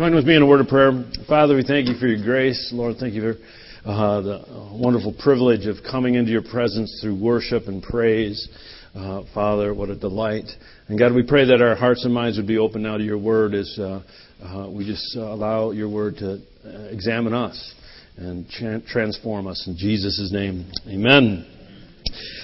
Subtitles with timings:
[0.00, 0.92] Join with me in a word of prayer.
[1.28, 2.70] Father, we thank you for your grace.
[2.72, 3.36] Lord, thank you for
[3.84, 8.48] uh, the wonderful privilege of coming into your presence through worship and praise.
[8.94, 10.48] Uh, Father, what a delight.
[10.88, 13.18] And God, we pray that our hearts and minds would be open now to your
[13.18, 14.00] word as uh,
[14.42, 17.74] uh we just allow your word to uh, examine us
[18.16, 18.48] and
[18.86, 19.66] transform us.
[19.66, 21.59] In Jesus' name, amen.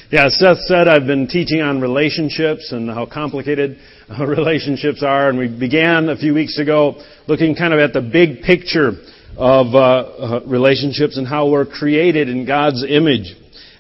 [0.09, 3.77] Yeah, Seth said I've been teaching on relationships and how complicated
[4.21, 8.43] relationships are, and we began a few weeks ago looking kind of at the big
[8.43, 8.93] picture
[9.37, 13.35] of uh, uh, relationships and how we're created in God's image.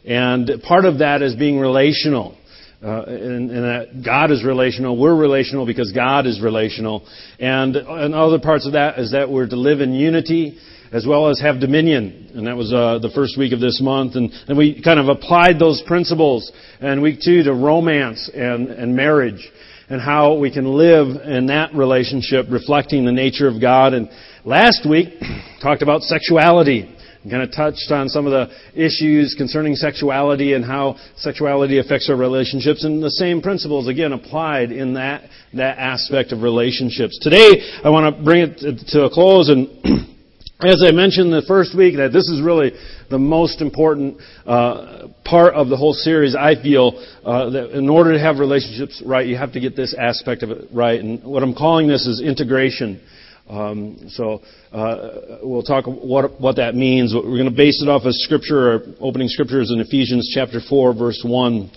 [0.04, 2.36] And part of that is being relational.
[2.82, 7.06] Uh, and, and, that God is relational, we're relational because God is relational.
[7.38, 10.58] And, and other parts of that is that we're to live in unity
[10.96, 12.30] as well as have dominion.
[12.34, 14.16] And that was uh, the first week of this month.
[14.16, 16.50] And, and we kind of applied those principles
[16.80, 19.46] in week two to romance and, and marriage
[19.90, 23.92] and how we can live in that relationship reflecting the nature of God.
[23.92, 24.08] And
[24.44, 25.08] last week,
[25.62, 26.92] talked about sexuality.
[27.28, 32.16] Kind of touched on some of the issues concerning sexuality and how sexuality affects our
[32.16, 37.18] relationships and the same principles again applied in that, that aspect of relationships.
[37.20, 40.06] Today, I want to bring it to a close and
[40.64, 42.72] As I mentioned the first week, that this is really
[43.10, 46.34] the most important uh, part of the whole series.
[46.34, 49.94] I feel uh, that in order to have relationships right, you have to get this
[49.94, 50.98] aspect of it right.
[50.98, 53.02] And what I'm calling this is integration.
[53.50, 54.40] Um, so
[54.72, 57.12] uh, we'll talk what what that means.
[57.14, 58.72] We're going to base it off of scripture.
[58.72, 61.70] Our opening scripture is in Ephesians chapter four, verse one.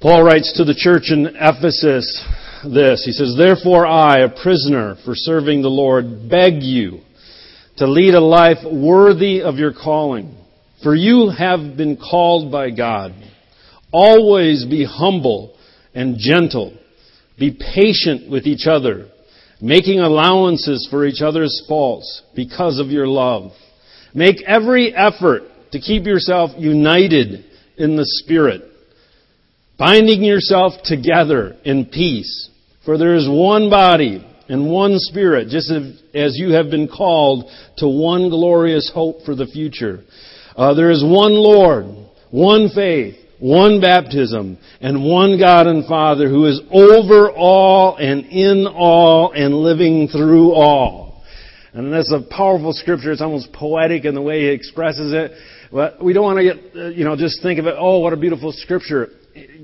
[0.00, 2.06] Paul writes to the church in Ephesus
[2.62, 3.04] this.
[3.04, 7.00] He says, "Therefore I, a prisoner for serving the Lord, beg you."
[7.78, 10.36] To lead a life worthy of your calling.
[10.82, 13.12] For you have been called by God.
[13.92, 15.56] Always be humble
[15.94, 16.76] and gentle.
[17.38, 19.08] Be patient with each other,
[19.60, 23.52] making allowances for each other's faults because of your love.
[24.14, 27.44] Make every effort to keep yourself united
[27.76, 28.62] in the Spirit,
[29.78, 32.50] binding yourself together in peace.
[32.84, 37.88] For there is one body and one Spirit, just as you have been called to
[37.88, 40.02] one glorious hope for the future.
[40.56, 41.86] Uh, there is one Lord,
[42.30, 48.66] one faith, one baptism, and one God and Father who is over all and in
[48.66, 51.22] all and living through all.
[51.72, 53.12] And that's a powerful scripture.
[53.12, 55.32] It's almost poetic in the way he expresses it.
[55.70, 58.12] But we don't want to get, uh, you know, just think of it, oh, what
[58.12, 59.10] a beautiful scripture.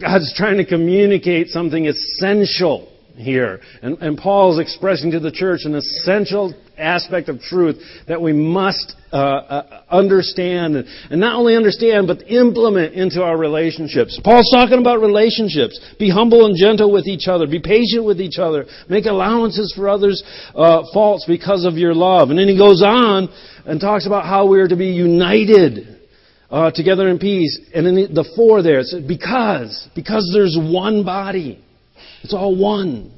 [0.01, 3.61] God's trying to communicate something essential here.
[3.83, 8.33] And, and Paul is expressing to the church an essential aspect of truth that we
[8.33, 14.19] must uh, uh, understand, and, not only understand, but implement into our relationships.
[14.25, 15.79] Paul's talking about relationships.
[15.99, 17.47] Be humble and gentle with each other.
[17.47, 18.67] Be patient with each other.
[18.89, 20.23] Make allowances for others'
[20.55, 22.31] uh, faults because of your love.
[22.31, 23.29] And then he goes on
[23.65, 25.93] and talks about how we are to be united.
[26.51, 27.59] Uh, together in peace.
[27.75, 31.65] And in the, four there, because, because there's one body.
[32.25, 33.13] It's all one.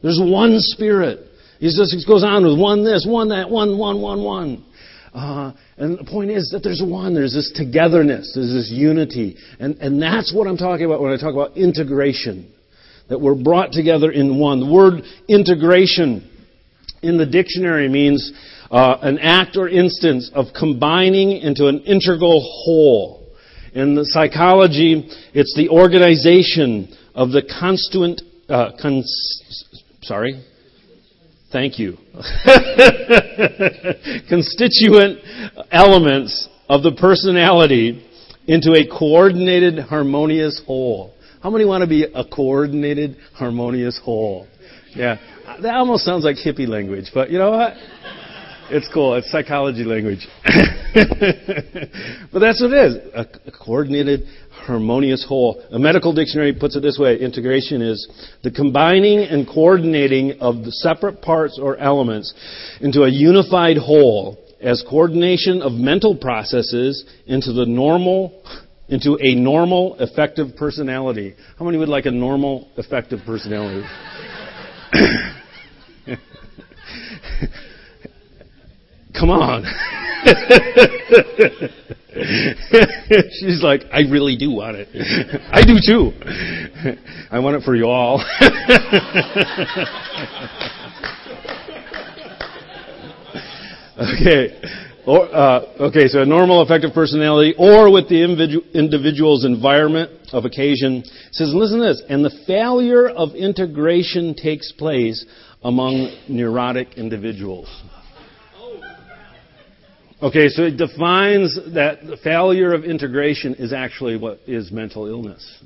[0.00, 1.18] There's one Spirit.
[1.58, 4.64] He just goes on with one this, one that, one, one, one, one.
[5.12, 7.14] Uh, and the point is that there's one.
[7.14, 8.32] There's this togetherness.
[8.34, 9.36] There's this unity.
[9.58, 12.52] And, and that's what I'm talking about when I talk about integration.
[13.08, 14.60] That we're brought together in one.
[14.60, 16.30] The word integration
[17.02, 18.32] in the dictionary means
[18.70, 23.26] uh, an act or instance of combining into an integral whole.
[23.74, 29.64] In the psychology, it's the organization of the constituent uh, cons-
[30.02, 30.44] sorry.
[31.52, 31.96] Thank you.
[34.28, 35.20] Constituent
[35.70, 38.04] elements of the personality
[38.46, 41.14] into a coordinated, harmonious whole.
[41.42, 44.48] How many want to be a coordinated, harmonious whole?
[44.94, 45.18] Yeah.
[45.62, 47.74] That almost sounds like hippie language, but you know what?
[48.70, 49.14] It's cool.
[49.14, 50.26] It's psychology language.
[50.44, 52.96] but that's what it is.
[53.14, 54.22] A, coordinated,
[54.66, 55.62] harmonious whole.
[55.70, 57.18] A medical dictionary puts it this way.
[57.18, 58.08] Integration is
[58.42, 62.34] the combining and coordinating of the separate parts or elements
[62.80, 68.42] into a unified whole as coordination of mental processes into the normal
[68.88, 71.34] into a normal, effective personality.
[71.58, 73.82] How many would like a normal, effective personality?
[79.18, 79.64] Come on.
[82.14, 84.88] She's like, I really do want it.
[85.52, 86.12] I do too.
[87.30, 88.24] I want it for you all.
[93.98, 94.60] okay.
[95.06, 98.22] Or, uh, okay, so a normal effective personality or with the
[98.72, 101.02] individual's environment of occasion.
[101.04, 105.26] It says, listen to this, and the failure of integration takes place
[105.62, 107.68] among neurotic individuals.
[110.22, 115.62] Okay, so it defines that the failure of integration is actually what is mental illness.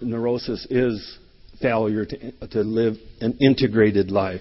[0.00, 1.18] Neurosis is
[1.62, 4.40] failure to, to live an integrated life.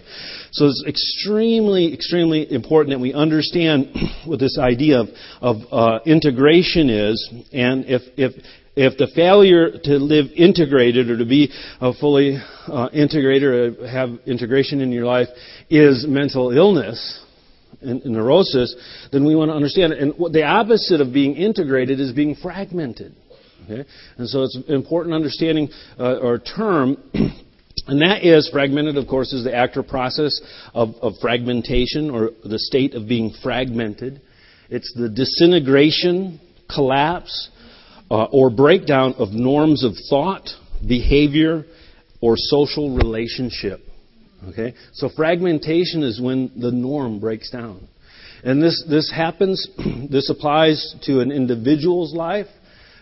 [0.52, 3.96] So it's extremely, extremely important that we understand
[4.26, 5.08] what this idea of,
[5.42, 8.34] of uh, integration is, and if, if,
[8.76, 12.38] if the failure to live integrated or to be uh, fully
[12.68, 15.28] uh, integrated or have integration in your life
[15.70, 17.22] is mental illness,
[17.86, 18.76] neurosis,
[19.12, 20.00] then we want to understand it.
[20.00, 23.16] And the opposite of being integrated is being fragmented.
[23.66, 23.88] Okay?
[24.18, 26.98] And so it's important understanding uh, or term.
[27.88, 30.42] And that is fragmented, of course, is the act or process
[30.74, 34.22] of, of fragmentation or the state of being fragmented.
[34.70, 36.40] It's the disintegration,
[36.74, 37.50] collapse,
[38.10, 40.50] uh, or breakdown of norms of thought,
[40.88, 41.66] behavior,
[42.22, 43.82] or social relationship.
[44.50, 44.74] Okay?
[44.94, 47.88] So fragmentation is when the norm breaks down.
[48.44, 49.68] And this, this happens,
[50.10, 52.48] this applies to an individual's life,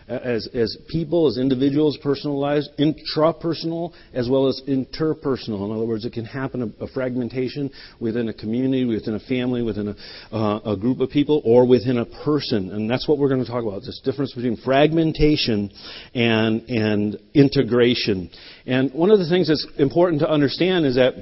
[0.08, 5.64] as, as people, as individuals, personal lives, intrapersonal as well as interpersonal.
[5.64, 7.70] In other words, it can happen a, a fragmentation
[8.00, 11.98] within a community, within a family, within a, uh, a group of people, or within
[11.98, 12.70] a person.
[12.70, 15.70] And that's what we're going to talk about this difference between fragmentation
[16.14, 18.30] and, and integration.
[18.66, 21.14] And one of the things that's important to understand is that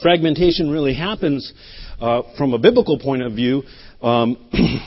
[0.00, 1.52] fragmentation really happens
[2.00, 3.62] uh, from a biblical point of view
[4.00, 4.36] um,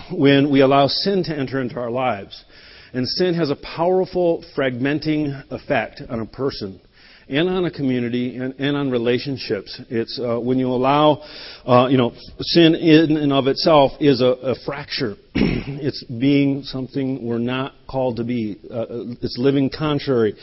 [0.12, 2.44] when we allow sin to enter into our lives.
[2.94, 6.82] And sin has a powerful fragmenting effect on a person
[7.28, 9.82] and on a community and, and on relationships.
[9.90, 11.24] It's uh, when you allow,
[11.66, 15.16] uh, you know, sin in and of itself is a, a fracture.
[15.36, 18.58] it's being something we're not called to be.
[18.70, 18.86] Uh,
[19.22, 20.36] it's living contrary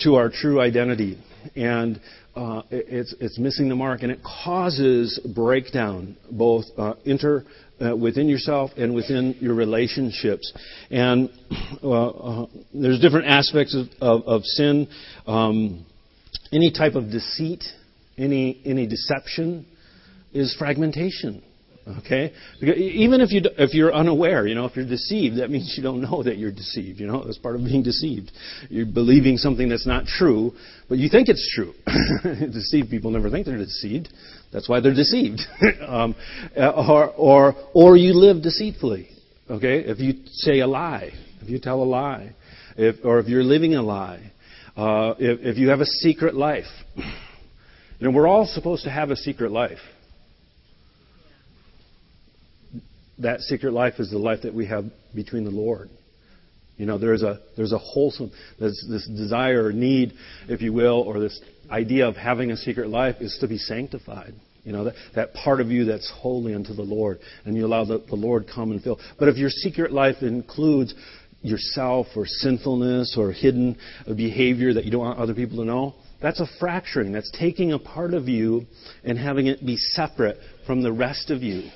[0.00, 1.18] to our true identity.
[1.54, 2.00] And
[2.34, 7.44] uh, it's, it's missing the mark, and it causes breakdown, both uh, inter
[7.80, 10.52] uh, within yourself and within your relationships.
[10.90, 11.30] And
[11.82, 14.86] uh, uh, there's different aspects of, of, of sin.
[15.26, 15.86] Um,
[16.52, 17.64] any type of deceit,
[18.16, 19.66] any any deception,
[20.32, 21.42] is fragmentation.
[21.98, 25.84] Okay, even if you if you're unaware, you know, if you're deceived, that means you
[25.84, 26.98] don't know that you're deceived.
[26.98, 28.32] You know, that's part of being deceived.
[28.68, 30.50] You're believing something that's not true,
[30.88, 31.74] but you think it's true.
[32.52, 34.08] deceived people never think they're deceived.
[34.52, 35.42] That's why they're deceived.
[35.86, 36.16] um,
[36.56, 39.08] or or or you live deceitfully.
[39.48, 42.34] Okay, if you say a lie, if you tell a lie,
[42.76, 44.32] if or if you're living a lie,
[44.76, 46.64] uh, if, if you have a secret life.
[47.98, 49.78] You know, we're all supposed to have a secret life.
[53.18, 54.84] that secret life is the life that we have
[55.14, 55.90] between the Lord.
[56.76, 58.30] You know, there's a there's a wholesome
[58.60, 60.12] there's this desire or need,
[60.48, 61.40] if you will, or this
[61.70, 64.34] idea of having a secret life is to be sanctified.
[64.62, 67.84] You know, that, that part of you that's holy unto the Lord, and you allow
[67.84, 68.98] the, the Lord come and fill.
[69.18, 70.92] But if your secret life includes
[71.46, 73.76] yourself or sinfulness or hidden
[74.16, 77.12] behavior that you don't want other people to know, that's a fracturing.
[77.12, 78.66] That's taking a part of you
[79.04, 81.70] and having it be separate from the rest of you.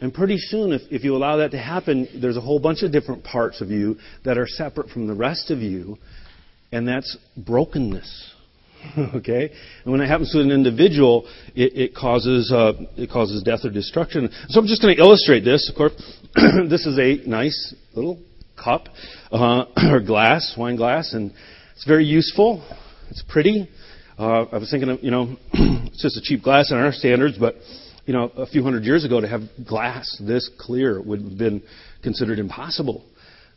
[0.00, 2.90] And pretty soon, if, if you allow that to happen, there's a whole bunch of
[2.90, 5.96] different parts of you that are separate from the rest of you,
[6.72, 8.34] and that's brokenness.
[9.14, 9.52] okay,
[9.84, 13.70] and when it happens to an individual, it, it causes uh, it causes death or
[13.70, 14.28] destruction.
[14.48, 15.70] So I'm just going to illustrate this.
[15.70, 15.92] Of course,
[16.68, 18.18] this is a nice little
[18.62, 18.88] cup
[19.30, 21.32] uh, or glass, wine glass, and
[21.74, 22.62] it's very useful.
[23.10, 23.68] It's pretty.
[24.18, 27.38] Uh, I was thinking of you know, it's just a cheap glass in our standards,
[27.38, 27.56] but
[28.06, 31.62] you know, a few hundred years ago to have glass this clear would have been
[32.02, 33.04] considered impossible.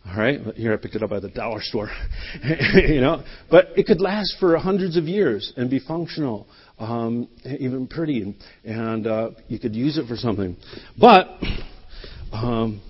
[0.07, 1.89] All right, here I picked it up at the dollar store.
[2.75, 6.47] you know, but it could last for hundreds of years and be functional,
[6.77, 10.55] um, even pretty, and, and uh, you could use it for something.
[11.00, 11.27] But
[12.31, 12.81] um,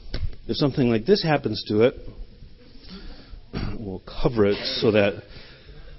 [0.47, 1.95] if something like this happens to it,
[3.79, 5.23] we'll cover it so that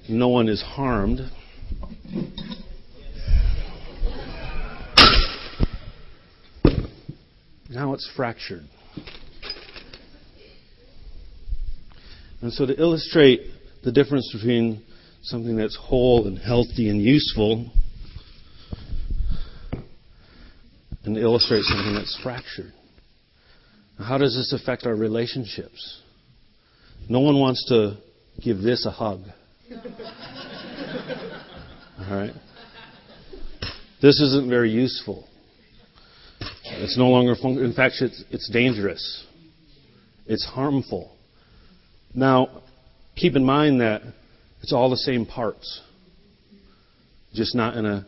[0.08, 1.20] no one is harmed.
[7.68, 8.62] Now it's fractured.
[12.40, 13.40] And so, to illustrate
[13.82, 14.82] the difference between
[15.22, 17.70] something that's whole and healthy and useful,
[21.04, 22.72] and illustrate something that's fractured.
[23.98, 26.02] How does this affect our relationships?
[27.08, 27.96] No one wants to
[28.42, 29.20] give this a hug.
[31.98, 32.32] All right?
[34.02, 35.26] This isn't very useful.
[36.64, 39.24] It's no longer fun- in fact it's, it's dangerous.
[40.26, 41.16] It's harmful.
[42.14, 42.62] Now,
[43.14, 44.02] keep in mind that
[44.62, 45.80] it's all the same parts,
[47.32, 48.06] just not in a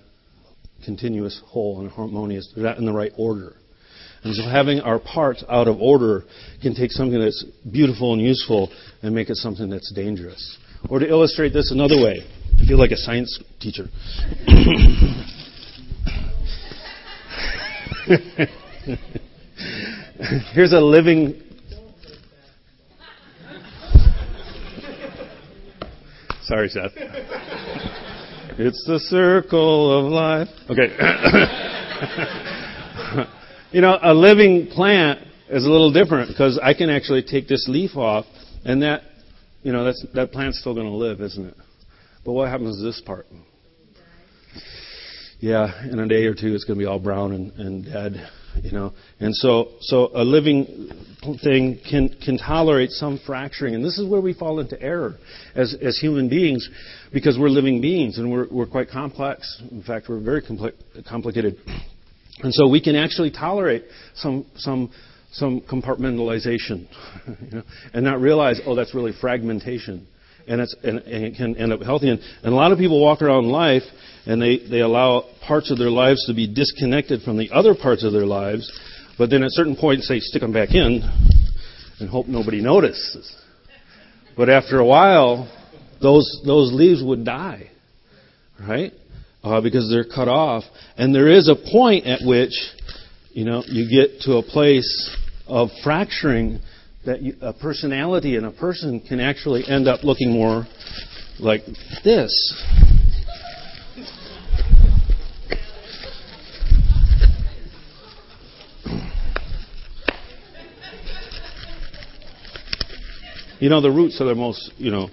[0.85, 2.53] continuous whole and harmonious.
[2.57, 3.55] Not in the right order.
[4.25, 6.25] And so having our parts out of order
[6.61, 8.73] can take something that's beautiful and useful
[9.03, 10.59] and make it something that's dangerous.
[10.89, 12.27] Or to illustrate this another way,
[12.61, 13.87] I feel like a science teacher.
[20.53, 21.41] Here's a living.
[26.43, 26.93] Sorry, Seth.
[28.59, 30.49] It's the circle of life.
[30.69, 30.89] Okay.
[33.73, 37.67] You know, a living plant is a little different because I can actually take this
[37.69, 38.27] leaf off,
[38.65, 39.03] and that,
[39.63, 41.55] you know, that's, that plant's still going to live, isn't it?
[42.25, 43.27] But what happens to this part?
[45.41, 48.29] Yeah, in a day or two, it's going to be all brown and, and dead
[48.63, 48.93] you know.
[49.21, 50.91] And so, so a living
[51.43, 55.17] thing can can tolerate some fracturing, and this is where we fall into error
[55.55, 56.69] as as human beings,
[57.13, 59.61] because we're living beings and we're we're quite complex.
[59.71, 60.75] In fact, we're very compli-
[61.09, 61.57] complicated,
[62.43, 64.91] and so we can actually tolerate some some
[65.33, 66.89] some compartmentalization,
[67.43, 70.07] you know, and not realize, oh, that's really fragmentation
[70.49, 72.09] and, it's, and, and, it can end up healthy.
[72.09, 73.83] And, and a lot of people walk around life
[74.27, 78.05] and they, they allow parts of their lives to be disconnected from the other parts
[78.05, 78.71] of their lives,
[79.19, 81.03] but then at certain points they stick them back in
[82.01, 83.35] and hope nobody notices.
[84.37, 85.53] But after a while,
[86.01, 87.71] those, those leaves would die,
[88.61, 88.93] right?
[89.43, 90.65] Uh, because they're cut off.
[90.97, 92.53] And there is a point at which,
[93.31, 95.17] you know, you get to a place
[95.47, 96.59] of fracturing
[97.07, 100.67] that a personality in a person can actually end up looking more
[101.39, 101.63] like
[102.05, 102.33] this.
[113.61, 115.09] You know, the roots are the most, you know,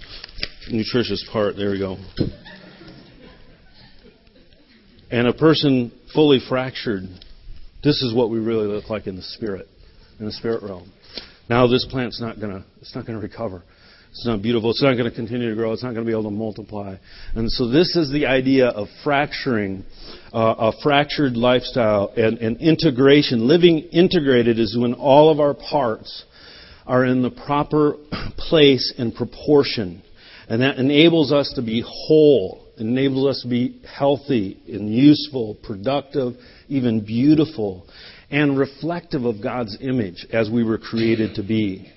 [0.70, 1.56] nutritious part.
[1.56, 1.98] There we go.
[5.12, 7.04] And a person fully fractured,
[7.84, 9.68] this is what we really look like in the spirit,
[10.20, 10.92] in the spirit realm.
[11.50, 13.64] Now this plant's not gonna, it's not gonna recover.
[14.16, 14.70] It's not beautiful.
[14.70, 15.74] It's not going to continue to grow.
[15.74, 16.96] It's not going to be able to multiply.
[17.34, 19.84] And so this is the idea of fracturing,
[20.34, 23.46] uh, a fractured lifestyle and, and integration.
[23.46, 26.24] Living integrated is when all of our parts
[26.88, 27.98] are in the proper
[28.38, 30.02] place and proportion.
[30.48, 32.65] And that enables us to be whole.
[32.78, 36.34] Enables us to be healthy and useful, productive,
[36.68, 37.88] even beautiful
[38.32, 41.92] and reflective of God's image as we were created to be.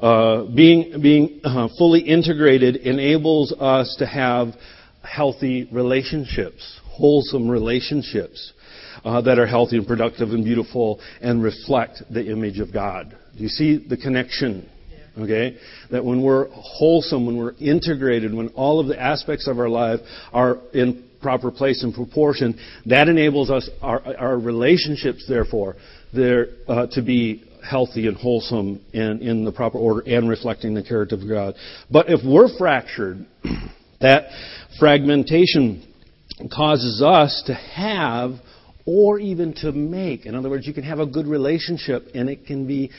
[0.00, 4.48] Uh, being being uh, fully integrated enables us to have
[5.02, 8.52] healthy relationships, wholesome relationships
[9.04, 13.16] uh, that are healthy and productive and beautiful and reflect the image of God.
[13.36, 14.68] Do you see the connection?
[15.18, 15.56] Okay?
[15.90, 20.00] That when we're wholesome, when we're integrated, when all of the aspects of our life
[20.32, 25.76] are in proper place and proportion, that enables us, our, our relationships, therefore,
[26.14, 30.82] there, uh, to be healthy and wholesome and in the proper order and reflecting the
[30.82, 31.54] character of God.
[31.90, 33.26] But if we're fractured,
[34.00, 34.28] that
[34.78, 35.92] fragmentation
[36.54, 38.32] causes us to have
[38.86, 40.26] or even to make.
[40.26, 42.90] In other words, you can have a good relationship and it can be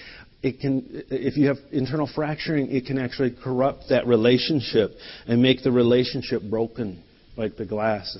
[0.47, 4.91] it can if you have internal fracturing, it can actually corrupt that relationship
[5.27, 7.03] and make the relationship broken
[7.35, 8.17] like the glass,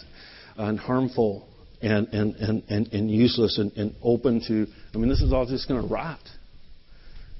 [0.57, 1.47] and harmful
[1.81, 5.45] and, and, and, and, and useless and, and open to, I mean, this is all
[5.45, 6.19] just going to rot.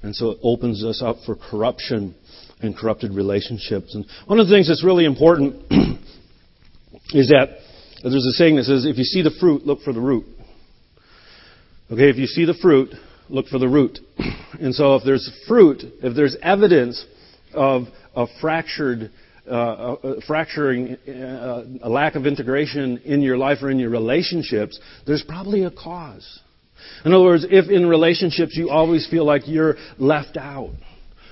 [0.02, 2.14] And so it opens us up for corruption
[2.60, 3.94] and corrupted relationships.
[3.94, 5.56] And one of the things that's really important
[7.10, 7.58] is that
[8.02, 10.24] there's a saying that says, if you see the fruit, look for the root.
[11.90, 12.90] Okay, if you see the fruit,
[13.28, 13.98] look for the root.
[14.60, 17.04] And so if there's fruit, if there's evidence
[17.54, 17.84] of
[18.14, 19.10] a fractured
[19.48, 24.78] uh, uh, fracturing, uh, a lack of integration in your life or in your relationships,
[25.06, 26.40] there's probably a cause.
[27.06, 30.72] In other words, if in relationships you always feel like you're left out,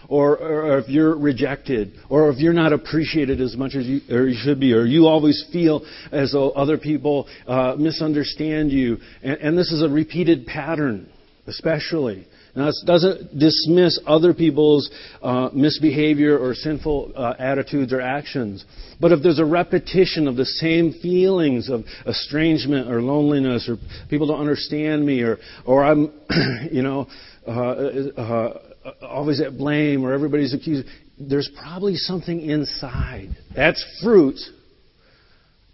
[0.09, 4.35] or, or, if you're rejected, or if you're not appreciated as much as you, you
[4.41, 9.59] should be, or you always feel as though other people uh, misunderstand you, and, and
[9.59, 11.09] this is a repeated pattern,
[11.49, 12.27] especially.
[12.57, 14.91] Now, this doesn't dismiss other people's
[15.23, 18.65] uh, misbehavior or sinful uh, attitudes or actions.
[18.99, 23.77] But if there's a repetition of the same feelings of estrangement or loneliness or
[24.09, 25.37] people don't understand me or,
[25.67, 26.11] or I'm,
[26.73, 27.09] you know,
[27.47, 28.59] uh, uh,
[29.03, 33.37] always at blame or everybody's accused, there's probably something inside.
[33.55, 34.39] That's fruit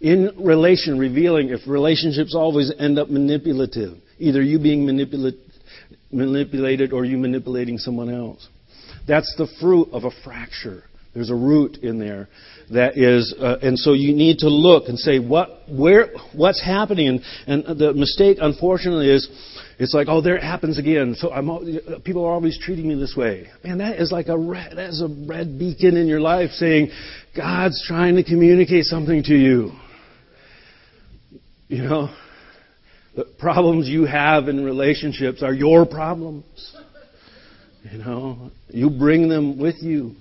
[0.01, 3.97] in relation, revealing if relationships always end up manipulative.
[4.19, 5.39] Either you being manipulative
[6.13, 8.47] manipulated or you manipulating someone else.
[9.07, 10.83] That's the fruit of a fracture.
[11.13, 12.27] There's a root in there
[12.71, 17.21] that is, uh, and so you need to look and say what, where, what's happening.
[17.45, 19.29] And, and the mistake, unfortunately, is
[19.77, 21.15] it's like, oh, there it happens again.
[21.15, 23.47] So I'm, people are always treating me this way.
[23.63, 26.89] Man, that is like a red, that is a red beacon in your life saying,
[27.35, 29.71] God's trying to communicate something to you.
[31.67, 32.15] You know,
[33.15, 36.75] the problems you have in relationships are your problems.
[37.91, 40.15] You know, you bring them with you.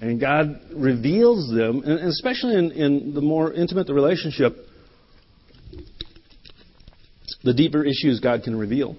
[0.00, 4.54] And God reveals them, and especially in, in the more intimate the relationship,
[7.42, 8.96] the deeper issues God can reveal.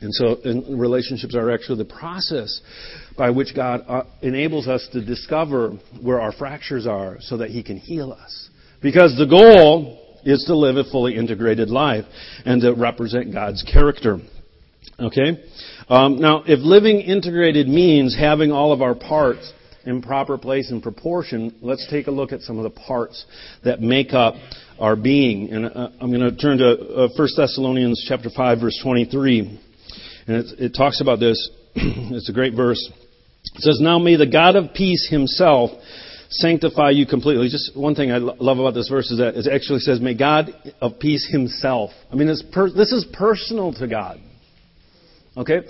[0.00, 2.60] And so and relationships are actually the process
[3.16, 7.62] by which God uh, enables us to discover where our fractures are so that He
[7.62, 8.50] can heal us.
[8.82, 12.04] Because the goal is to live a fully integrated life
[12.44, 14.18] and to represent God's character.
[14.98, 15.44] Okay?
[15.88, 19.52] Um, now, if living integrated means having all of our parts
[19.84, 23.24] in proper place and proportion, let's take a look at some of the parts
[23.64, 24.34] that make up
[24.78, 25.50] our being.
[25.50, 29.60] And uh, I'm going to turn to uh, 1 Thessalonians chapter 5 verse 23.
[30.26, 31.50] And it, it talks about this.
[31.74, 32.90] it's a great verse.
[33.56, 35.70] It says, Now may the God of peace himself
[36.30, 37.48] sanctify you completely.
[37.48, 40.50] Just one thing I love about this verse is that it actually says, May God
[40.80, 41.90] of peace himself.
[42.12, 44.20] I mean, per- this is personal to God.
[45.36, 45.60] Okay?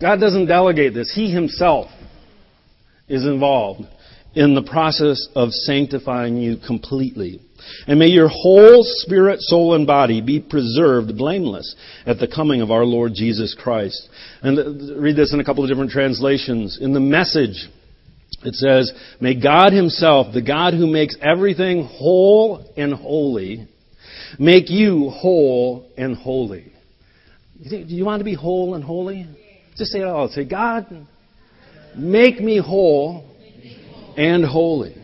[0.00, 1.12] God doesn't delegate this.
[1.14, 1.90] He himself
[3.08, 3.82] is involved
[4.34, 7.40] in the process of sanctifying you completely.
[7.86, 11.74] And may your whole spirit, soul, and body be preserved blameless
[12.06, 14.08] at the coming of our Lord Jesus Christ.
[14.42, 16.78] And uh, read this in a couple of different translations.
[16.80, 17.68] In the message,
[18.42, 23.68] it says, May God Himself, the God who makes everything whole and holy,
[24.38, 26.72] make you whole and holy.
[27.68, 29.26] Do you want to be whole and holy?
[29.76, 30.28] Just say it all.
[30.28, 30.86] Say, God,
[31.96, 33.24] make me whole
[34.16, 34.94] and holy.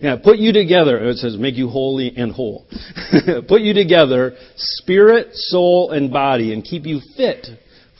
[0.00, 1.08] Yeah, put you together.
[1.08, 2.66] It says make you holy and whole.
[3.48, 7.46] put you together, spirit, soul, and body, and keep you fit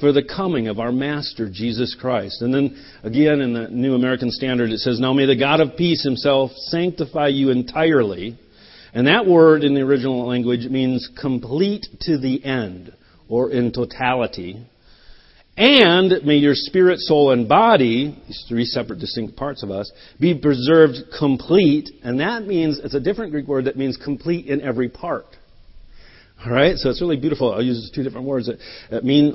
[0.01, 2.43] for the coming of our Master Jesus Christ.
[2.43, 5.77] And then again in the New American Standard it says, Now may the God of
[5.77, 8.39] peace himself sanctify you entirely.
[8.93, 12.93] And that word in the original language means complete to the end,
[13.29, 14.65] or in totality.
[15.57, 20.39] And may your spirit, soul, and body, these three separate distinct parts of us, be
[20.39, 21.89] preserved complete.
[22.03, 25.27] And that means, it's a different Greek word that means complete in every part.
[26.47, 26.77] Alright?
[26.77, 27.53] So it's really beautiful.
[27.53, 28.59] I'll use two different words that,
[28.91, 29.35] that mean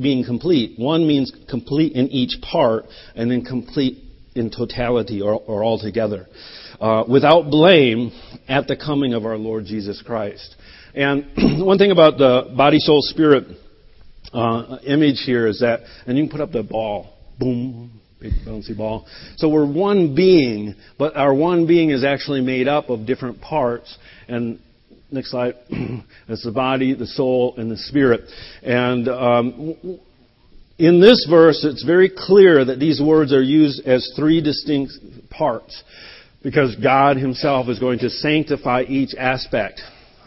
[0.00, 0.78] being complete.
[0.78, 2.84] One means complete in each part,
[3.16, 3.98] and then complete
[4.36, 6.28] in totality or, or altogether.
[6.80, 8.12] Uh, without blame
[8.48, 10.54] at the coming of our Lord Jesus Christ.
[10.94, 11.26] And
[11.66, 13.44] one thing about the body, soul, spirit,
[14.32, 18.76] uh, image here is that, and you can put up the ball, boom, big bouncy
[18.76, 19.06] ball.
[19.36, 23.98] So we're one being, but our one being is actually made up of different parts.
[24.28, 24.60] And
[25.12, 25.54] next slide,
[26.28, 28.22] it's the body, the soul, and the spirit.
[28.62, 29.98] And um,
[30.78, 34.92] in this verse, it's very clear that these words are used as three distinct
[35.30, 35.82] parts
[36.42, 39.80] because God Himself is going to sanctify each aspect.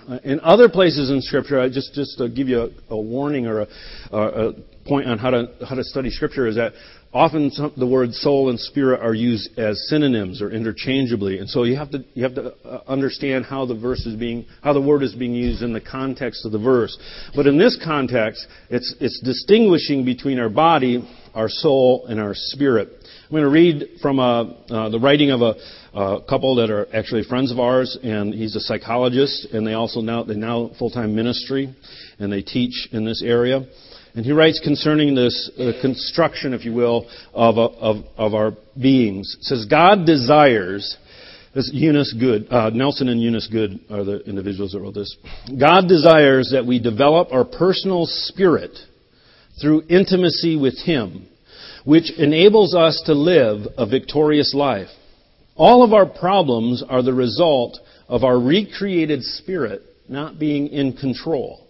[0.07, 3.47] Uh, in other places in Scripture, I just just to give you a, a warning
[3.47, 3.67] or a,
[4.11, 4.53] a,
[4.87, 6.73] point on how to how to study Scripture is that
[7.15, 11.77] often the words soul and spirit are used as synonyms or interchangeably, and so you
[11.77, 15.01] have to you have to uh, understand how the verse is being how the word
[15.01, 16.97] is being used in the context of the verse.
[17.33, 22.89] But in this context, it's it's distinguishing between our body, our soul, and our spirit.
[23.25, 25.55] I'm going to read from a, uh, the writing of a,
[25.95, 30.01] a, couple that are actually friends of ours, and he's a psychologist, and they also
[30.01, 31.73] now they now full time ministry,
[32.19, 33.65] and they teach in this area.
[34.15, 39.35] And he writes concerning this uh, construction, if you will, of, of, of our beings.
[39.39, 40.97] It says God desires.
[41.53, 45.15] This Eunice Good, uh, Nelson and Eunice Good are the individuals that wrote this.
[45.57, 48.77] God desires that we develop our personal spirit
[49.61, 51.29] through intimacy with Him
[51.85, 54.89] which enables us to live a victorious life.
[55.55, 57.77] All of our problems are the result
[58.09, 61.64] of our recreated spirit not being in control.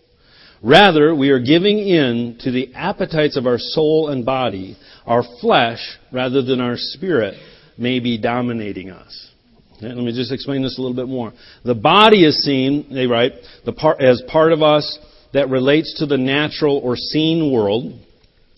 [0.66, 4.76] Rather, we are giving in to the appetites of our soul and body.
[5.06, 5.80] Our flesh,
[6.12, 7.36] rather than our spirit,
[7.78, 9.30] may be dominating us.
[9.78, 11.34] Okay, let me just explain this a little bit more.
[11.64, 14.98] The body is seen, they write, the part, as part of us
[15.34, 17.94] that relates to the natural or seen world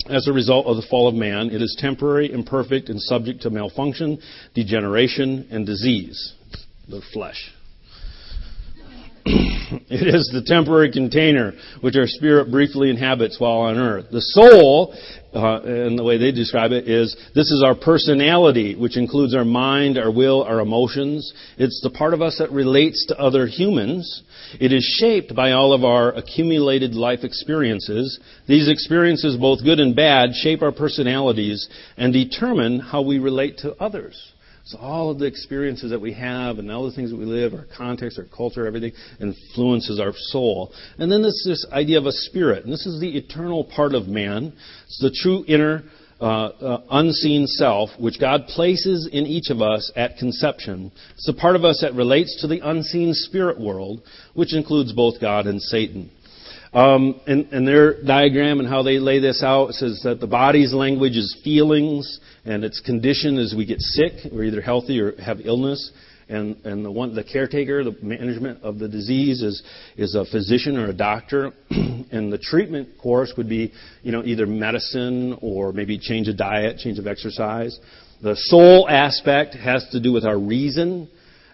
[0.10, 1.50] as a result of the fall of man.
[1.50, 4.20] It is temporary, imperfect, and subject to malfunction,
[4.56, 6.36] degeneration, and disease.
[6.88, 7.52] The flesh.
[9.90, 14.06] it is the temporary container which our spirit briefly inhabits while on earth.
[14.10, 14.96] The soul,
[15.34, 19.44] uh, and the way they describe it is, this is our personality, which includes our
[19.44, 21.34] mind, our will, our emotions.
[21.58, 24.24] It's the part of us that relates to other humans.
[24.62, 28.20] It is shaped by all of our accumulated life experiences.
[28.48, 33.76] These experiences, both good and bad, shape our personalities and determine how we relate to
[33.76, 34.34] others.
[34.68, 37.54] So all of the experiences that we have and all the things that we live,
[37.54, 40.74] our context, our culture, everything influences our soul.
[40.98, 42.66] And then there's this idea of a spirit.
[42.66, 44.52] And this is the eternal part of man.
[44.88, 45.84] It's the true inner,
[46.20, 50.92] uh, uh, unseen self, which God places in each of us at conception.
[51.14, 54.02] It's the part of us that relates to the unseen spirit world,
[54.34, 56.12] which includes both God and Satan.
[56.74, 60.74] Um, and, and, their diagram and how they lay this out says that the body's
[60.74, 65.40] language is feelings, and its condition is we get sick, we're either healthy or have
[65.44, 65.92] illness.
[66.30, 69.64] And, and the one, the caretaker, the management of the disease is,
[69.96, 71.54] is a physician or a doctor.
[71.70, 76.80] and the treatment course would be, you know, either medicine or maybe change of diet,
[76.80, 77.80] change of exercise.
[78.22, 81.10] The soul aspect has to do with our reason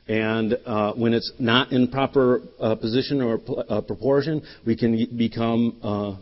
[0.07, 5.79] and uh, when it's not in proper uh, position or uh, proportion, we can become
[5.81, 6.15] uh,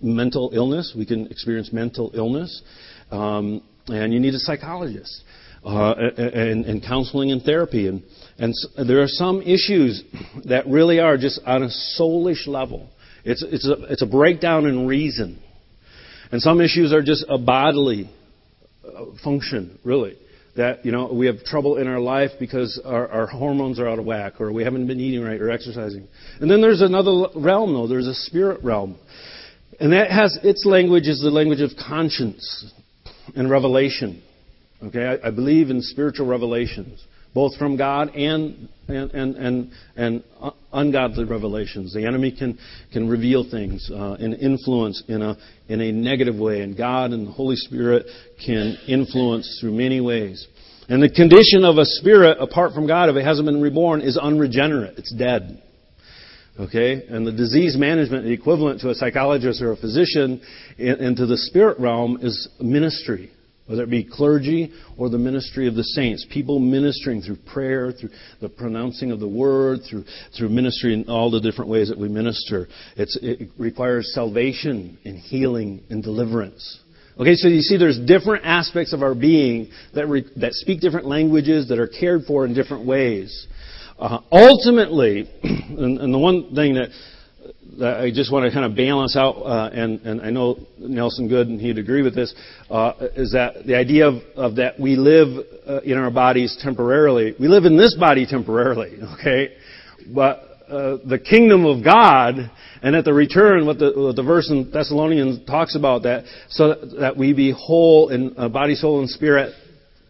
[0.00, 0.94] mental illness.
[0.96, 2.62] We can experience mental illness.
[3.10, 5.22] Um, and you need a psychologist.
[5.64, 7.88] Uh, and, and, counseling and therapy.
[7.88, 8.04] And,
[8.38, 8.54] and
[8.88, 10.00] there are some issues
[10.44, 11.68] that really are just on a
[11.98, 12.88] soulish level.
[13.24, 15.42] It's, it's, a, it's a breakdown in reason.
[16.30, 18.08] And some issues are just a bodily
[18.86, 20.16] uh, function, really
[20.56, 23.98] that you know we have trouble in our life because our, our, hormones are out
[23.98, 26.08] of whack or we haven't been eating right or exercising
[26.40, 28.96] and then there's another realm though there's a spirit realm
[29.78, 32.72] and that has its language is the language of conscience
[33.34, 34.22] and revelation
[34.82, 37.04] okay i, I believe in spiritual revelations
[37.36, 40.24] both from God and, and, and, and, and
[40.72, 41.92] ungodly revelations.
[41.92, 42.58] The enemy can,
[42.94, 45.36] can reveal things uh, and influence in a,
[45.68, 48.06] in a negative way, and God and the Holy Spirit
[48.44, 50.48] can influence through many ways.
[50.88, 54.16] And the condition of a spirit apart from God, if it hasn't been reborn, is
[54.16, 54.96] unregenerate.
[54.96, 55.62] It's dead.
[56.58, 57.06] Okay?
[57.08, 60.40] And the disease management, equivalent to a psychologist or a physician
[60.78, 63.30] into the spirit realm, is ministry
[63.66, 68.10] whether it be clergy or the ministry of the saints, people ministering through prayer, through
[68.40, 70.04] the pronouncing of the word, through,
[70.36, 72.68] through ministry in all the different ways that we minister.
[72.96, 76.80] It's, it requires salvation and healing and deliverance.
[77.18, 81.06] Okay, so you see there's different aspects of our being that, re, that speak different
[81.06, 83.46] languages, that are cared for in different ways.
[83.98, 86.90] Uh, ultimately, and, and the one thing that
[87.82, 91.48] I just want to kind of balance out, uh, and, and I know Nelson Good,
[91.48, 92.34] and he'd agree with this,
[92.70, 97.34] uh, is that the idea of, of that we live uh, in our bodies temporarily.
[97.38, 99.56] We live in this body temporarily, okay?
[100.14, 102.50] But uh, the kingdom of God,
[102.82, 106.74] and at the return, what the, what the verse in Thessalonians talks about, that so
[106.98, 109.54] that we be whole in uh, body, soul, and spirit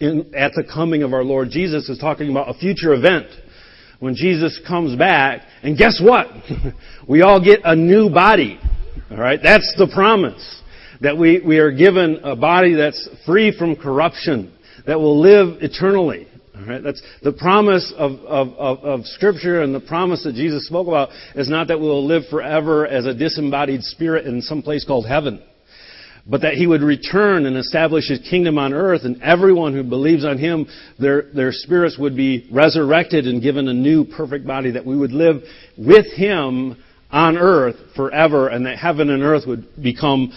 [0.00, 3.26] in, at the coming of our Lord Jesus, is talking about a future event
[3.98, 5.42] when Jesus comes back.
[5.62, 6.28] And guess what?
[7.08, 8.58] we all get a new body.
[9.10, 9.40] All right?
[9.42, 10.62] That's the promise.
[11.00, 14.52] That we, we are given a body that's free from corruption,
[14.86, 16.26] that will live eternally.
[16.56, 16.82] All right?
[16.82, 21.10] That's the promise of, of, of, of Scripture and the promise that Jesus spoke about
[21.34, 25.06] is not that we will live forever as a disembodied spirit in some place called
[25.06, 25.42] heaven
[26.28, 30.24] but that he would return and establish his kingdom on earth, and everyone who believes
[30.24, 30.66] on him,
[30.98, 35.12] their, their spirits would be resurrected and given a new perfect body, that we would
[35.12, 35.42] live
[35.78, 36.76] with him
[37.10, 40.32] on earth forever, and that heaven and earth would become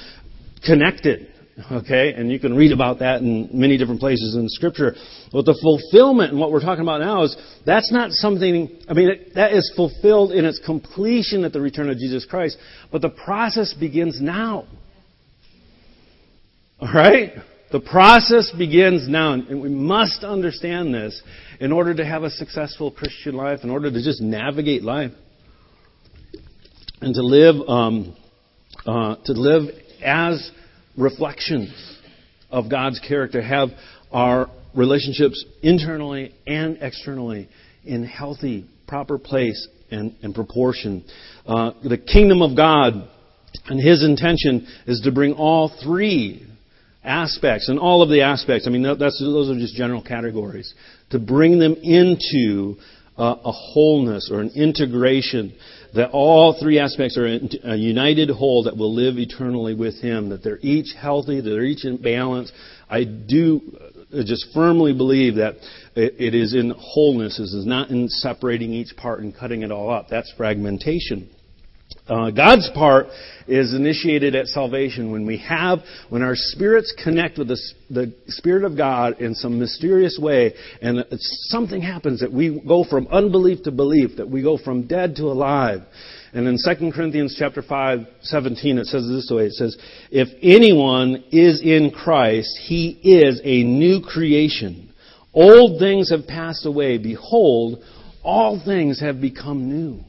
[0.63, 1.33] connected.
[1.71, 2.13] Okay?
[2.13, 4.93] And you can read about that in many different places in Scripture.
[5.31, 9.09] But the fulfillment and what we're talking about now is that's not something, I mean,
[9.35, 12.57] that is fulfilled in its completion at the return of Jesus Christ,
[12.91, 14.67] but the process begins now.
[16.81, 17.33] All right?
[17.73, 21.21] The process begins now, and we must understand this
[21.59, 25.11] in order to have a successful Christian life, in order to just navigate life,
[27.01, 28.15] and to live um,
[28.85, 30.51] uh, to live as
[30.97, 31.99] reflections
[32.49, 33.69] of God's character, have
[34.11, 37.49] our relationships internally and externally
[37.83, 41.03] in healthy, proper place and, and proportion.
[41.45, 42.93] Uh, the kingdom of God
[43.65, 46.45] and His intention is to bring all three
[47.03, 50.73] aspects, and all of the aspects, I mean, those are just general categories,
[51.11, 52.75] to bring them into
[53.17, 55.53] uh, a wholeness or an integration,
[55.95, 60.43] that all three aspects are a united whole that will live eternally with Him, that
[60.43, 62.51] they're each healthy, that they're each in balance.
[62.89, 63.61] I do
[64.11, 65.55] just firmly believe that
[65.95, 67.39] it is in wholeness.
[67.39, 70.07] It is not in separating each part and cutting it all up.
[70.09, 71.29] That's fragmentation.
[72.09, 73.07] Uh, God's part
[73.47, 77.59] is initiated at salvation when we have, when our spirits connect with the,
[77.91, 83.07] the Spirit of God in some mysterious way, and something happens that we go from
[83.07, 85.81] unbelief to belief, that we go from dead to alive.
[86.33, 89.77] And in 2 Corinthians chapter 5, 17, it says this way, it says,
[90.11, 94.93] If anyone is in Christ, he is a new creation.
[95.33, 96.97] Old things have passed away.
[96.97, 97.83] Behold,
[98.23, 100.03] all things have become new.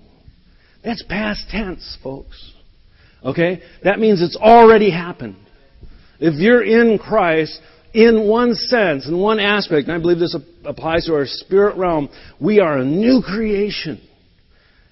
[0.84, 2.52] That's past tense, folks.
[3.24, 3.62] Okay?
[3.84, 5.36] That means it's already happened.
[6.18, 7.60] If you're in Christ,
[7.92, 12.08] in one sense, in one aspect, and I believe this applies to our spirit realm,
[12.40, 14.00] we are a new creation.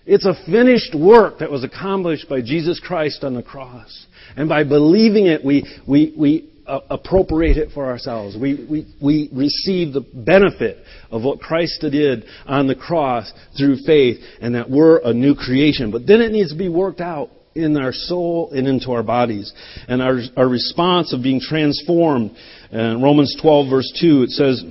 [0.07, 4.07] It's a finished work that was accomplished by Jesus Christ on the cross.
[4.37, 8.37] And by believing it, we, we, we appropriate it for ourselves.
[8.37, 10.78] We, we, we receive the benefit
[11.11, 15.90] of what Christ did on the cross through faith and that we're a new creation.
[15.90, 19.52] But then it needs to be worked out in our soul and into our bodies.
[19.88, 22.37] And our, our response of being transformed.
[22.70, 24.62] In Romans 12 verse 2, it says,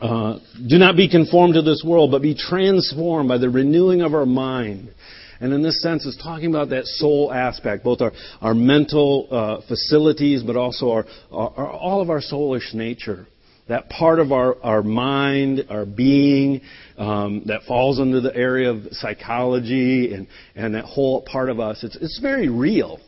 [0.00, 4.12] uh, do not be conformed to this world, but be transformed by the renewing of
[4.12, 4.90] our mind
[5.40, 9.66] and in this sense, it's talking about that soul aspect, both our, our mental uh,
[9.66, 13.26] facilities, but also our, our, all of our soulish nature.
[13.68, 16.60] That part of our, our mind, our being,
[16.98, 21.82] um, that falls under the area of psychology and, and that whole part of us,
[21.82, 23.00] it's, it's very real,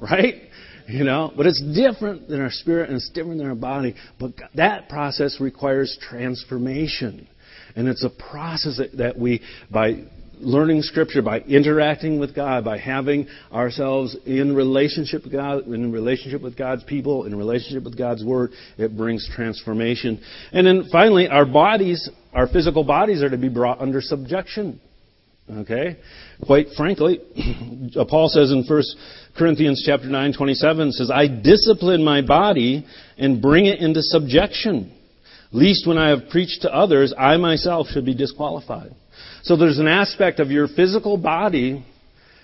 [0.00, 0.34] right?
[0.88, 3.96] You know, but it's different than our spirit and it's different than our body.
[4.20, 7.26] But that process requires transformation.
[7.74, 10.04] And it's a process that we, by
[10.40, 16.42] learning Scripture, by interacting with God, by having ourselves in relationship with God, in relationship
[16.42, 20.22] with God's people, in relationship with God's Word, it brings transformation.
[20.52, 24.80] And then finally, our bodies, our physical bodies are to be brought under subjection.
[25.50, 25.96] Okay?
[26.44, 27.20] Quite frankly,
[27.96, 28.82] uh, Paul says in 1
[29.38, 32.84] Corinthians chapter 9, 27, says, I discipline my body
[33.16, 34.92] and bring it into subjection,
[35.52, 38.92] lest when I have preached to others, I myself should be disqualified.
[39.46, 41.86] So there's an aspect of your physical body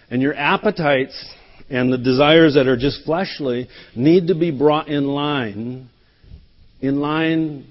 [0.09, 1.35] and your appetites
[1.69, 5.91] and the desires that are just fleshly need to be brought in line.
[6.81, 7.67] In line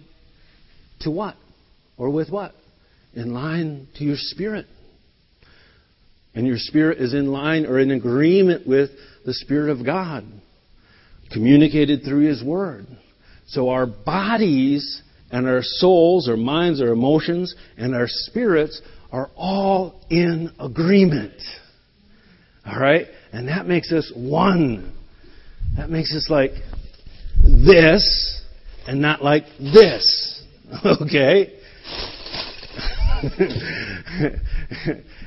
[1.02, 1.38] to what?
[1.98, 2.54] Or with what?
[3.14, 4.66] In line to your spirit.
[6.36, 8.90] And your spirit is in line or in agreement with
[9.26, 10.26] the Spirit of God,
[11.32, 12.86] communicated through His Word.
[13.48, 18.82] So our bodies and our souls, our minds, our emotions, and our spirits
[19.12, 21.42] are all in agreement.
[22.66, 23.08] All right?
[23.34, 24.96] And that makes us one.
[25.78, 26.52] That makes us like
[27.44, 28.42] this
[28.88, 30.38] and not like this.
[31.02, 31.58] Okay?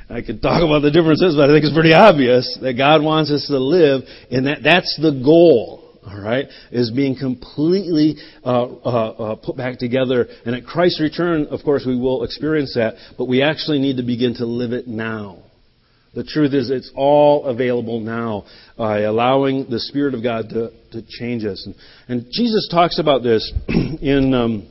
[0.09, 3.31] I could talk about the differences, but I think it's pretty obvious that God wants
[3.31, 4.63] us to live in that.
[4.65, 10.27] That's the goal all right, is being completely uh, uh, uh, put back together.
[10.45, 14.03] And at Christ's return, of course, we will experience that, but we actually need to
[14.03, 15.39] begin to live it now.
[16.15, 18.45] The truth is, it's all available now
[18.79, 21.67] by allowing the Spirit of God to, to change us.
[21.67, 21.75] And,
[22.07, 24.69] and Jesus talks about this in, um,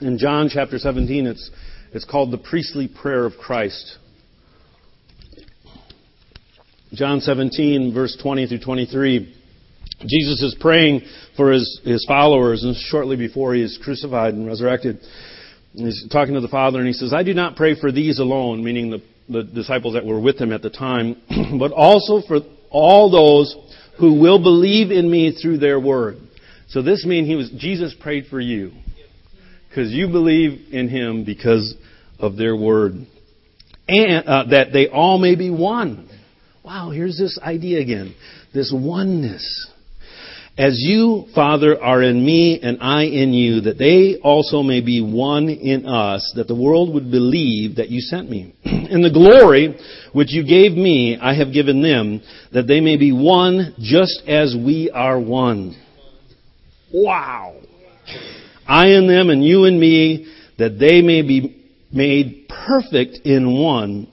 [0.00, 1.26] in John chapter 17.
[1.26, 1.50] It's,
[1.92, 3.98] it's called the priestly prayer of Christ.
[6.94, 9.41] John 17, verse 20 through 23.
[10.06, 11.02] Jesus is praying
[11.36, 15.00] for his, his followers, and shortly before he is crucified and resurrected,
[15.74, 18.62] he's talking to the Father, and he says, I do not pray for these alone,
[18.62, 21.20] meaning the, the disciples that were with him at the time,
[21.58, 23.54] but also for all those
[23.98, 26.16] who will believe in me through their word.
[26.68, 28.72] So this means he was, Jesus prayed for you.
[29.68, 31.74] Because you believe in him because
[32.18, 32.92] of their word.
[33.88, 36.08] And uh, that they all may be one.
[36.64, 38.14] Wow, here's this idea again.
[38.54, 39.70] This oneness.
[40.58, 45.00] As you, Father, are in me and I in you, that they also may be
[45.00, 48.54] one in us, that the world would believe that you sent me.
[48.64, 49.74] and the glory
[50.12, 52.20] which you gave me, I have given them,
[52.52, 55.74] that they may be one just as we are one.
[56.92, 57.56] Wow!
[58.68, 64.11] I in them and you in me, that they may be made perfect in one,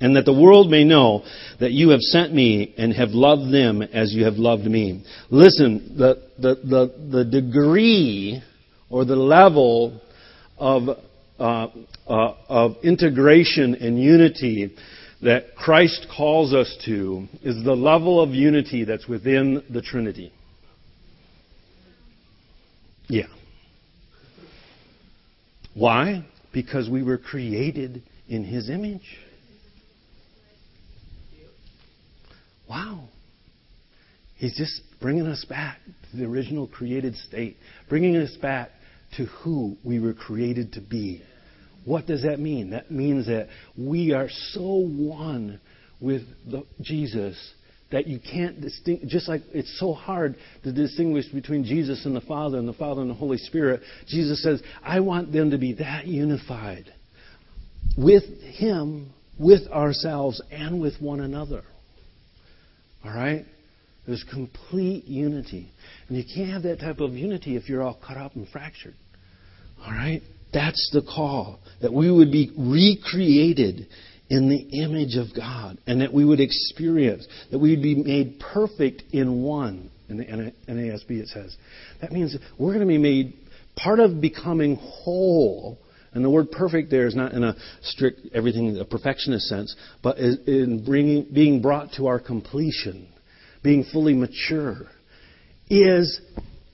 [0.00, 1.24] and that the world may know
[1.60, 5.04] that you have sent me and have loved them as you have loved me.
[5.30, 8.42] Listen, the, the, the, the degree
[8.90, 10.00] or the level
[10.56, 10.88] of,
[11.38, 11.66] uh,
[12.06, 14.74] uh, of integration and unity
[15.22, 20.32] that Christ calls us to is the level of unity that's within the Trinity.
[23.08, 23.26] Yeah.
[25.74, 26.24] Why?
[26.52, 29.18] Because we were created in His image.
[32.68, 33.08] Wow.
[34.36, 35.78] He's just bringing us back
[36.10, 37.56] to the original created state,
[37.88, 38.70] bringing us back
[39.16, 41.22] to who we were created to be.
[41.84, 42.70] What does that mean?
[42.70, 45.60] That means that we are so one
[46.00, 47.54] with the, Jesus
[47.90, 52.20] that you can't distinguish, just like it's so hard to distinguish between Jesus and the
[52.20, 53.80] Father and the Father and the Holy Spirit.
[54.06, 56.92] Jesus says, I want them to be that unified
[57.96, 61.62] with Him, with ourselves, and with one another.
[63.04, 63.44] All right?
[64.06, 65.70] There's complete unity.
[66.08, 68.94] And you can't have that type of unity if you're all cut up and fractured.
[69.84, 70.22] All right?
[70.52, 71.60] That's the call.
[71.82, 73.86] That we would be recreated
[74.30, 78.40] in the image of God and that we would experience, that we would be made
[78.40, 79.90] perfect in one.
[80.08, 81.54] In the NASB it says.
[82.00, 83.34] That means we're going to be made
[83.76, 85.78] part of becoming whole.
[86.12, 90.18] And the word perfect there is not in a strict everything a perfectionist sense, but
[90.18, 93.08] in bringing, being brought to our completion,
[93.62, 94.86] being fully mature,
[95.68, 96.20] is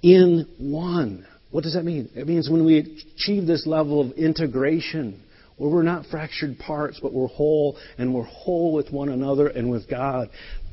[0.03, 1.27] in one.
[1.51, 2.11] What does that mean?
[2.15, 2.79] It means when we
[3.17, 5.21] achieve this level of integration
[5.57, 9.71] where we're not fractured parts, but we're whole, and we're whole with one another and
[9.71, 10.29] with God.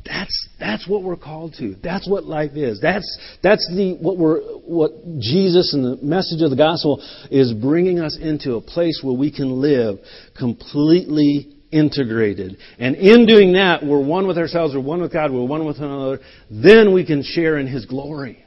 [0.05, 1.75] That's that's what we're called to.
[1.83, 2.79] That's what life is.
[2.81, 7.99] That's that's the what we're what Jesus and the message of the gospel is bringing
[7.99, 9.99] us into a place where we can live
[10.37, 12.57] completely integrated.
[12.79, 15.77] And in doing that, we're one with ourselves, we're one with God, we're one with
[15.77, 16.19] another.
[16.49, 18.43] Then we can share in His glory.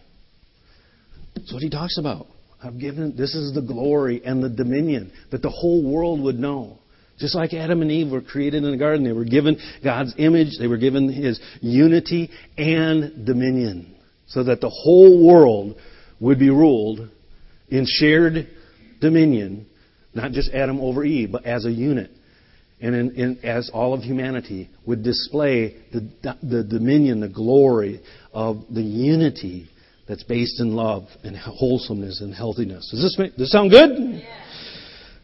[1.34, 2.26] That's what He talks about.
[2.62, 6.78] I've given, this is the glory and the dominion that the whole world would know.
[7.18, 10.58] Just like Adam and Eve were created in the garden, they were given God's image,
[10.58, 13.94] they were given His unity and dominion,
[14.26, 15.76] so that the whole world
[16.20, 17.08] would be ruled
[17.68, 18.48] in shared
[19.00, 19.66] dominion,
[20.12, 22.10] not just Adam over Eve, but as a unit.
[22.80, 26.10] And in, in, as all of humanity would display the,
[26.42, 28.00] the dominion, the glory
[28.32, 29.68] of the unity
[30.08, 32.90] that's based in love and wholesomeness and healthiness.
[32.90, 33.90] Does this make, does this sound good?
[33.96, 34.43] Yeah.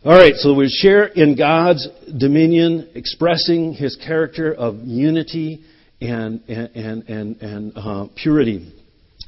[0.02, 1.86] All right, so we share in God's
[2.16, 5.62] dominion, expressing His character of unity
[6.00, 8.72] and and and and, uh, purity.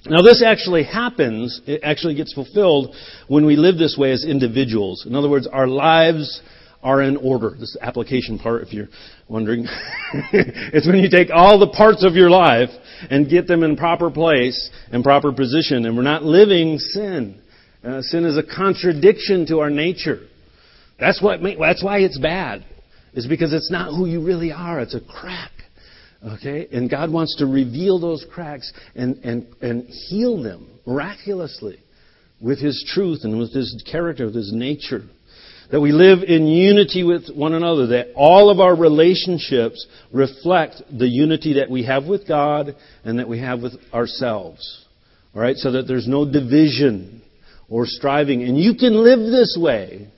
[0.07, 1.61] Now, this actually happens.
[1.67, 2.97] It actually gets fulfilled
[3.29, 5.05] when we live this way as individuals.
[5.07, 6.41] In other words, our lives
[6.83, 7.55] are in order.
[7.61, 8.89] This application part, if you're
[9.29, 9.67] wondering.
[10.33, 12.71] it's when you take all the parts of your life
[13.11, 17.43] and get them in proper place and proper position, and we're not living sin.
[17.85, 20.29] Uh, sin is a contradiction to our nature.
[21.03, 21.41] That's what.
[21.59, 22.65] That's why it's bad.
[23.12, 24.79] Is because it's not who you really are.
[24.81, 25.51] It's a crack.
[26.25, 31.81] Okay, and God wants to reveal those cracks and and and heal them miraculously
[32.41, 35.03] with His truth and with His character, with His nature.
[35.73, 37.88] That we live in unity with one another.
[37.88, 43.29] That all of our relationships reflect the unity that we have with God and that
[43.29, 44.87] we have with ourselves.
[45.35, 45.57] Alright?
[45.57, 47.23] So that there's no division
[47.69, 48.45] or striving.
[48.45, 50.09] And you can live this way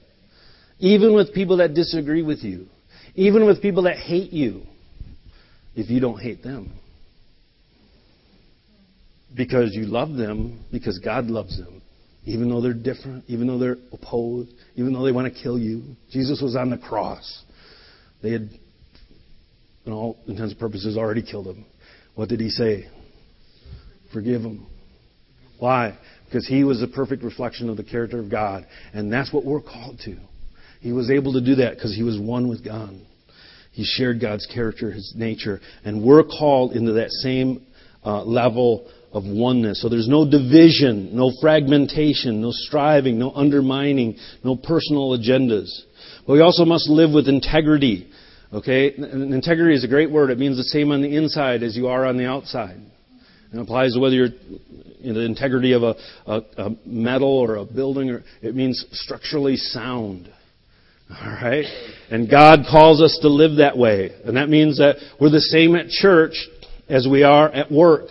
[0.79, 2.67] even with people that disagree with you.
[3.15, 4.63] Even with people that hate you.
[5.75, 6.73] If you don't hate them.
[9.37, 11.83] Because you love them, because God loves them
[12.27, 15.83] even though they're different, even though they're opposed, even though they want to kill you.
[16.11, 17.43] Jesus was on the cross.
[18.23, 18.49] They had,
[19.85, 21.67] in all intents and purposes, already killed him.
[22.15, 22.87] What did he say?
[24.13, 24.67] Forgive them.
[25.59, 25.99] Why?
[26.25, 28.67] Because he was a perfect reflection of the character of God.
[28.95, 30.17] And that's what we're called to.
[30.85, 32.95] He was able to do that because he was one with God.
[33.73, 35.63] He shared God's character, his nature.
[35.83, 37.67] And we're called into that same
[38.05, 39.81] uh, level of oneness.
[39.81, 45.71] So there's no division, no fragmentation, no striving, no undermining, no personal agendas.
[46.27, 48.11] But we also must live with integrity.
[48.53, 48.95] Okay?
[48.95, 50.29] And integrity is a great word.
[50.29, 52.79] It means the same on the inside as you are on the outside.
[53.55, 54.35] It applies to whether you're
[55.01, 55.95] in the integrity of a,
[56.27, 60.29] a, a metal or a building, or it means structurally sound.
[61.11, 61.67] All right?
[62.11, 64.11] And God calls us to live that way.
[64.25, 66.49] And that means that we're the same at church
[66.89, 68.09] as we are at work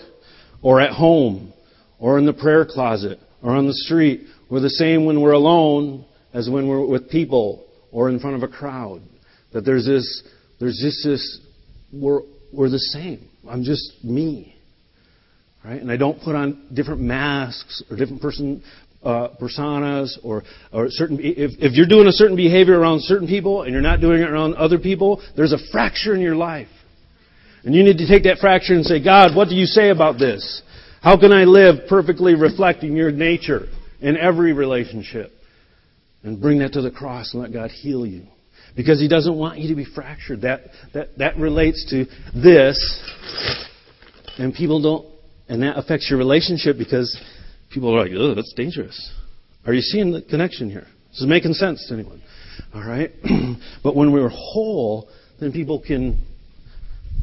[0.62, 1.54] or at home
[2.00, 4.28] or in the prayer closet or on the street.
[4.50, 8.44] We're the same when we're alone as when we're with people or in front of
[8.44, 9.02] a crowd.
[9.54, 10.24] That there's this,
[10.60, 11.40] there's just this,
[11.92, 13.30] we're, we're the same.
[13.48, 14.56] I'm just me.
[15.64, 15.82] Right?
[15.82, 18.64] And I don't put on different masks or different person,
[19.04, 23.64] uh, personas or, or certain, if, if you're doing a certain behavior around certain people
[23.64, 26.68] and you're not doing it around other people, there's a fracture in your life.
[27.64, 30.20] And you need to take that fracture and say, God, what do you say about
[30.20, 30.62] this?
[31.02, 33.68] How can I live perfectly reflecting your nature
[34.02, 35.32] in every relationship?
[36.24, 38.24] and bring that to the cross and let God heal you.
[38.76, 40.42] Because He doesn't want you to be fractured.
[40.42, 40.62] That,
[40.94, 42.80] that, that relates to this,
[44.38, 45.14] and people don't,
[45.48, 47.22] and that affects your relationship because
[47.74, 49.12] people are like, oh, that's dangerous.
[49.66, 50.88] Are you seeing the connection here?
[51.10, 52.22] This is making sense to anyone.
[52.74, 53.12] All right?
[53.84, 55.10] but when we're whole,
[55.40, 56.24] then people can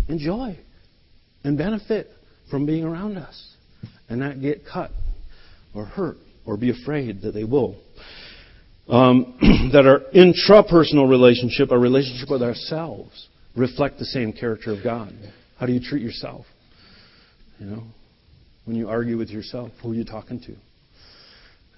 [0.09, 0.59] enjoy
[1.45, 2.09] and benefit
[2.51, 3.55] from being around us
[4.09, 4.91] and not get cut
[5.75, 7.77] or hurt or be afraid that they will.
[8.89, 9.37] Um,
[9.73, 15.13] that our intrapersonal relationship, our relationship with ourselves, reflect the same character of God.
[15.59, 16.47] How do you treat yourself?
[17.59, 17.83] You know,
[18.65, 20.53] when you argue with yourself, who are you talking to?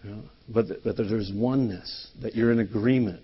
[0.04, 3.22] You know, but, but there's oneness, that you're in agreement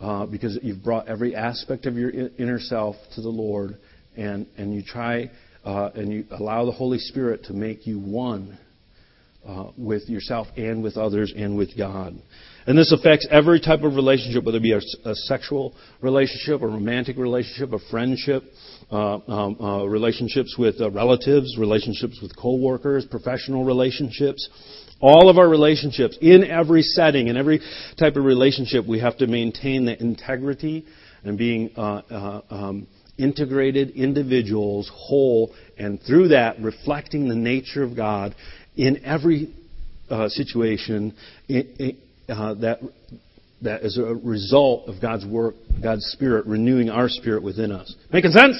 [0.00, 3.76] uh, because you've brought every aspect of your inner self to the Lord,
[4.16, 5.30] and, and you try
[5.64, 8.58] uh, and you allow the Holy Spirit to make you one
[9.46, 12.14] uh, with yourself and with others and with God.
[12.66, 16.66] And this affects every type of relationship, whether it be a, a sexual relationship, a
[16.66, 18.44] romantic relationship, a friendship,
[18.92, 24.48] uh, um, uh, relationships with uh, relatives, relationships with coworkers, professional relationships.
[25.00, 27.60] All of our relationships, in every setting, in every
[27.98, 30.84] type of relationship, we have to maintain the integrity
[31.24, 32.86] and being uh, uh, um,
[33.20, 38.34] integrated individuals, whole, and through that, reflecting the nature of God
[38.76, 39.54] in every
[40.08, 41.14] uh, situation
[41.48, 42.80] uh, that
[43.62, 47.94] that is a result of God's work, God's Spirit renewing our spirit within us.
[48.12, 48.56] Making sense?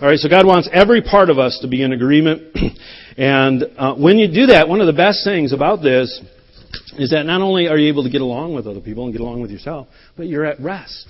[0.00, 2.56] All right, so God wants every part of us to be in agreement.
[3.16, 6.20] and uh, when you do that, one of the best things about this
[6.98, 9.22] is that not only are you able to get along with other people and get
[9.22, 11.06] along with yourself, but you're at rest.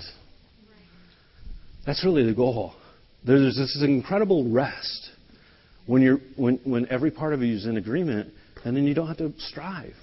[1.85, 2.73] That's really the goal.
[3.25, 5.06] There's this incredible rest
[5.87, 8.33] when, you're, when, when every part of you is in agreement,
[8.63, 9.93] and then you don't have to strive.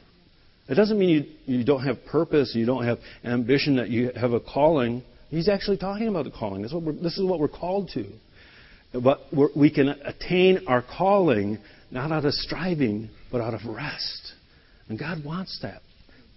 [0.68, 4.32] It doesn't mean you, you don't have purpose, you don't have ambition, that you have
[4.32, 5.02] a calling.
[5.28, 6.62] He's actually talking about the calling.
[6.62, 8.06] What this is what we're called to.
[8.98, 9.20] But
[9.56, 11.58] we can attain our calling
[11.90, 14.32] not out of striving, but out of rest.
[14.88, 15.82] And God wants that.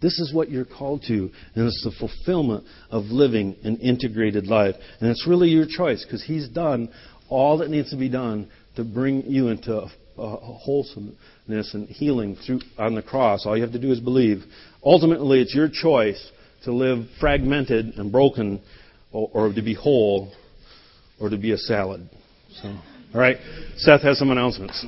[0.01, 4.75] This is what you're called to, and it's the fulfillment of living an integrated life.
[4.99, 6.89] And it's really your choice because He's done
[7.29, 12.37] all that needs to be done to bring you into a, a wholesomeness and healing
[12.45, 13.45] through on the cross.
[13.45, 14.43] All you have to do is believe.
[14.83, 16.31] Ultimately, it's your choice
[16.63, 18.61] to live fragmented and broken,
[19.11, 20.31] or, or to be whole,
[21.19, 22.09] or to be a salad.
[22.61, 22.69] So,
[23.13, 23.37] all right,
[23.77, 24.85] Seth has some announcements.